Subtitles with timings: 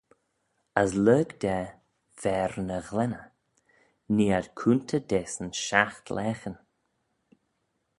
[0.81, 1.59] As lurg da
[2.21, 3.25] v'er ny ghlenney,
[4.15, 6.57] nee ad coontey dasyn shiaght laghyn.